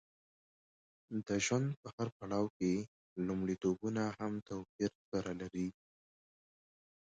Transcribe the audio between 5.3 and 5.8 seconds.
لري.